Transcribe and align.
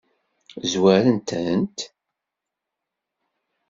Zwaren-tent? 0.71 1.77